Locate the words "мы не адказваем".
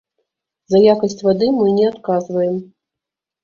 1.59-2.61